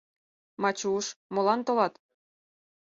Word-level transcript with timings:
Мачуш, 0.61 1.05
молан 1.33 1.59
толат? 1.67 1.93